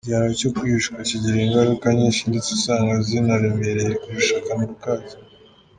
[0.03, 5.17] Igihano cyo kwicwa kigira ingaruka nyinshi ndetse usanga zinaremereye kurusha akamaro kacyo:.